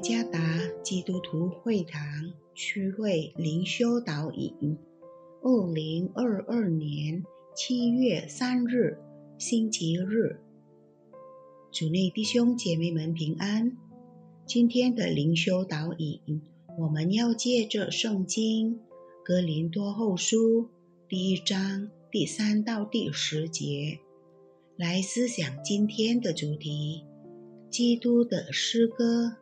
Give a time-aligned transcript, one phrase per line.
[0.00, 0.38] 加达
[0.82, 2.00] 基督徒会堂
[2.54, 4.76] 区会灵修导引，
[5.42, 7.24] 二零二二年
[7.56, 8.98] 七月三日
[9.38, 10.40] 星期日，
[11.72, 13.76] 主内弟兄姐妹们平安。
[14.46, 16.42] 今天的灵修导引，
[16.78, 18.76] 我们要借着圣经
[19.24, 20.62] 《格林多后书》
[21.08, 23.98] 第一章第三到第十节
[24.76, 27.04] 来思想今天的主题：
[27.70, 29.36] 基督的诗歌。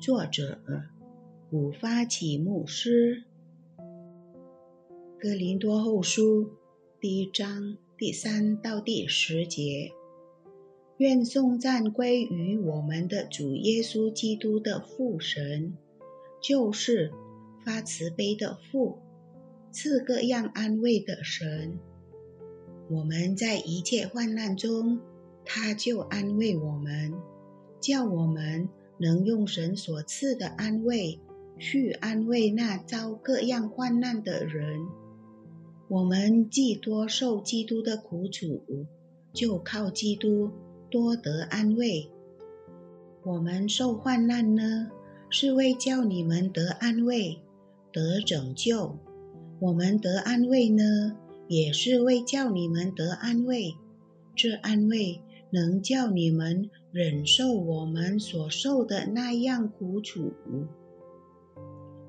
[0.00, 0.58] 作者
[1.50, 3.24] 古发起牧师，
[5.20, 6.44] 《哥林多后书》
[6.98, 9.92] 第一章第三到第十节：
[10.96, 15.76] 愿颂赞归于我们的主耶稣基督的父神，
[16.40, 17.12] 就是
[17.62, 19.00] 发慈悲的父，
[19.70, 21.78] 赐各样安慰的神。
[22.88, 24.98] 我们在一切患难中，
[25.44, 27.12] 他就安慰我们，
[27.82, 28.66] 叫我们。
[29.00, 31.18] 能用神所赐的安慰
[31.58, 34.80] 去安慰那遭各样患难的人。
[35.88, 38.62] 我们既多受基督的苦楚，
[39.32, 40.50] 就靠基督
[40.90, 42.10] 多得安慰。
[43.24, 44.90] 我们受患难呢，
[45.30, 47.38] 是为叫你们得安慰、
[47.92, 48.98] 得拯救；
[49.60, 51.16] 我们得安慰呢，
[51.48, 53.74] 也是为叫你们得安慰。
[54.36, 56.70] 这安慰能叫你们。
[56.92, 60.32] 忍受我们所受的那样苦楚，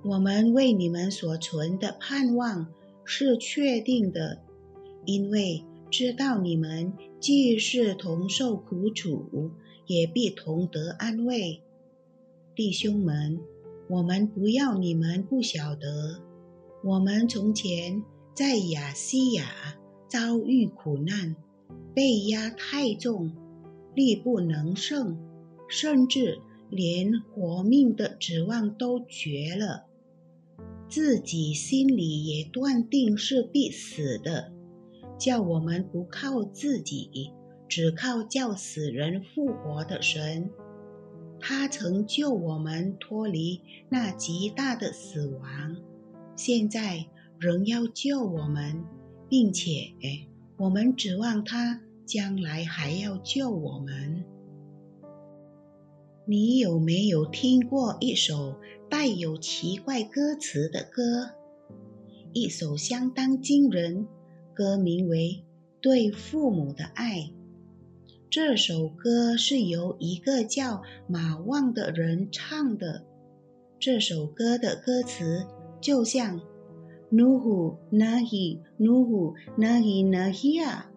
[0.03, 2.67] 我们为你们所存的盼望
[3.05, 4.41] 是确定的，
[5.05, 9.51] 因为知道你们既是同受苦楚，
[9.85, 11.61] 也必同得安慰。
[12.55, 13.39] 弟兄们，
[13.87, 16.21] 我们不要你们不晓得，
[16.83, 18.03] 我们从前
[18.33, 19.77] 在亚细亚
[20.07, 21.35] 遭遇苦难，
[21.93, 23.31] 被压太重。
[23.93, 25.17] 力不能胜，
[25.67, 29.85] 甚至连活命的指望都绝了，
[30.87, 34.51] 自己心里也断定是必死的，
[35.17, 37.31] 叫我们不靠自己，
[37.67, 40.49] 只靠叫死人复活的神。
[41.39, 45.75] 他曾救我们脱离那极大的死亡，
[46.35, 47.07] 现在
[47.39, 48.83] 仍要救我们，
[49.27, 49.93] 并且
[50.57, 51.81] 我们指望他。
[52.05, 54.23] 将来还要救我们。
[56.25, 58.55] 你有没有听过一首
[58.89, 61.31] 带有奇怪歌词的歌？
[62.33, 64.07] 一首相当惊人，
[64.53, 65.43] 歌名为
[65.81, 67.19] 《对父母的爱》。
[68.29, 73.05] 这首歌是由一个叫马旺的人唱的。
[73.77, 75.45] 这首歌的歌词
[75.81, 76.39] 就像
[77.11, 80.90] “nuhu nahi nuhu nahi nahiya”。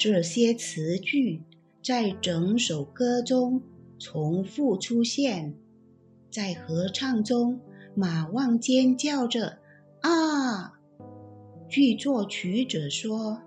[0.00, 1.42] 这些词句
[1.82, 3.60] 在整首歌中
[3.98, 5.54] 重复出现，
[6.30, 7.60] 在合唱中，
[7.94, 9.58] 马旺尖叫着
[10.00, 10.80] “啊”。
[11.68, 13.42] 据作曲者说，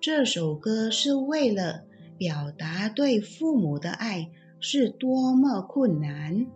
[0.00, 1.84] 这首歌是为了
[2.16, 6.46] 表达对父母的爱是多么困难。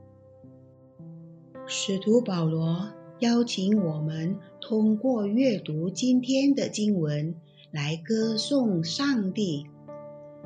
[1.66, 2.88] 使徒保罗
[3.18, 7.34] 邀请我们通过阅读今天的经文。
[7.74, 9.66] 来歌颂上帝。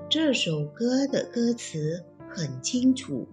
[0.08, 3.28] 这首歌的歌词很清楚，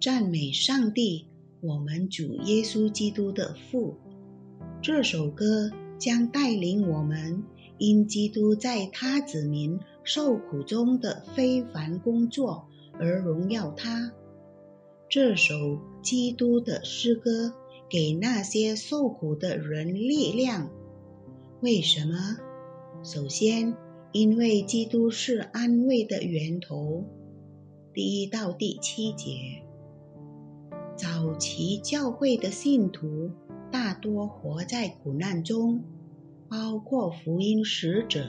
[0.00, 1.26] 赞美上帝，
[1.60, 3.96] 我们主耶稣基督的父。
[4.80, 5.68] 这首歌
[5.98, 7.42] 将带领我们
[7.76, 12.68] 因基督在他子民受苦中的非凡工作
[13.00, 14.12] 而荣耀他。
[15.10, 17.52] 这首基督的诗歌
[17.90, 20.70] 给那些受苦的人力量。
[21.62, 22.36] 为什么？
[23.04, 23.74] 首先，
[24.12, 27.04] 因为基督是安慰的源头。
[27.92, 29.64] 第一到第七节，
[30.96, 33.32] 早期教会的信徒
[33.72, 35.82] 大多活在苦难中，
[36.48, 38.24] 包括福音使者。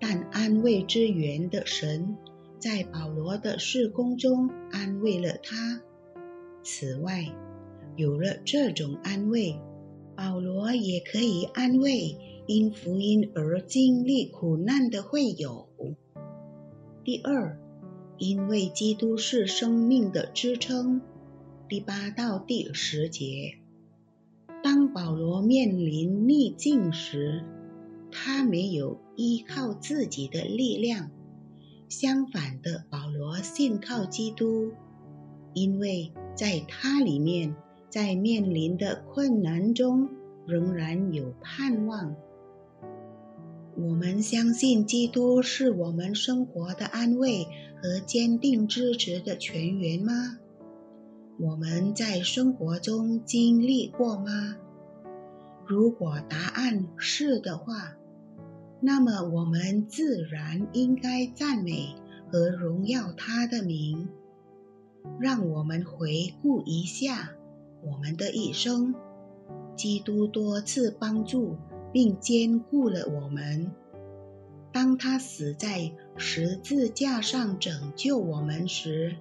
[0.00, 2.16] 但安慰之源的神，
[2.58, 5.80] 在保罗的事工中安慰了他。
[6.64, 7.24] 此外，
[7.94, 9.56] 有了这种安慰，
[10.16, 12.18] 保罗也可以安慰。
[12.46, 15.68] 因福音而经历苦难的会有。
[17.02, 17.58] 第二，
[18.18, 21.00] 因为基督是生命的支撑。
[21.68, 23.58] 第八到第十节，
[24.62, 27.44] 当保罗面临逆境时，
[28.12, 31.10] 他没有依靠自己的力量。
[31.88, 34.70] 相反的，保罗信靠基督，
[35.52, 37.56] 因为在他里面，
[37.88, 40.08] 在面临的困难中
[40.46, 42.14] 仍然有盼望。
[43.78, 47.44] 我们相信基督是我们生活的安慰
[47.82, 50.38] 和坚定支持的泉源吗？
[51.38, 54.56] 我们在生活中经历过吗？
[55.66, 57.98] 如果答案是的话，
[58.80, 61.94] 那么我们自然应该赞美
[62.32, 64.08] 和荣耀他的名。
[65.20, 67.32] 让我们回顾一下
[67.84, 68.94] 我们的一生，
[69.76, 71.56] 基督多次帮助
[71.96, 73.72] 并兼顾了我们。
[74.70, 79.16] 当他死在十字架上拯救我们时，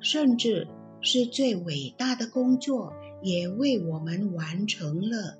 [0.00, 0.68] 甚至
[1.00, 2.92] 是最伟大的工作
[3.22, 5.38] 也为我们完成了。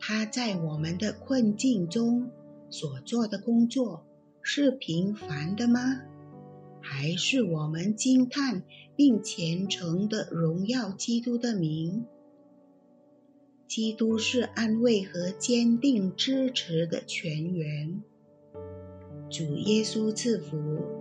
[0.00, 2.28] 他在我们的困境中
[2.68, 4.04] 所做的工作
[4.42, 6.00] 是平凡的吗？
[6.80, 8.64] 还是我们惊叹
[8.96, 12.04] 并虔诚的荣耀基督的名？
[13.66, 18.02] 基督是安慰和坚定支持的泉源。
[19.28, 20.95] 主耶稣赐福。